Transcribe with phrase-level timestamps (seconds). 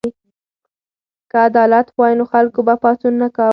[1.29, 3.49] که عدالت وای نو خلکو به پاڅون نه کاوه.